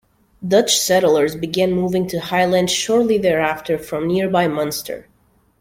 Dutch 0.43 0.79
settlers 0.79 1.35
began 1.35 1.73
moving 1.73 2.07
to 2.07 2.17
Highland 2.19 2.71
shortly 2.71 3.19
thereafter 3.19 3.77
from 3.77 4.07
nearby 4.07 4.47
Munster. 4.47 5.07